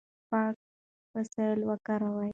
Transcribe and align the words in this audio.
پاک 0.29 0.55
وسایل 1.15 1.59
وکاروئ. 1.69 2.29